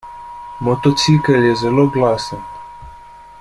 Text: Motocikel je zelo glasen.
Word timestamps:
Motocikel 0.67 1.45
je 1.47 1.51
zelo 1.61 1.87
glasen. 1.99 2.43